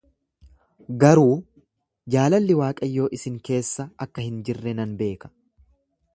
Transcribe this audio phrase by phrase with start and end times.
[1.03, 1.35] Garuu
[2.15, 5.33] jaalalli Waaqayyoo isin keessa akka hin jirre nan beeka.